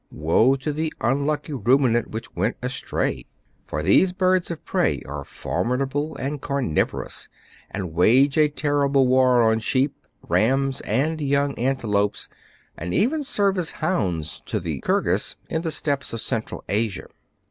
Woe 0.09 0.55
to 0.55 0.73
the 0.73 0.91
unlucky 0.99 1.53
ruminant 1.53 2.09
which 2.09 2.35
went 2.35 2.57
astray! 2.63 3.27
for 3.67 3.83
these 3.83 4.11
birds 4.11 4.49
of 4.49 4.65
prey 4.65 5.03
are 5.05 5.23
formidable 5.23 6.15
and 6.17 6.41
carniv 6.41 6.87
orous, 6.89 7.27
and 7.69 7.93
wage 7.93 8.35
a 8.35 8.49
terrible 8.49 9.05
war 9.07 9.43
on 9.43 9.59
sheep, 9.59 9.95
rams, 10.27 10.81
and 10.85 11.21
young 11.21 11.53
antelopes, 11.53 12.29
and 12.75 12.95
even 12.95 13.21
serve 13.21 13.59
as 13.59 13.69
hounds 13.73 14.41
to 14.47 14.59
the 14.59 14.81
Kirghis 14.81 15.35
in 15.51 15.61
the 15.61 15.69
steppes 15.69 16.13
of 16.13 16.21
Central 16.21 16.63
Asia. 16.67 17.05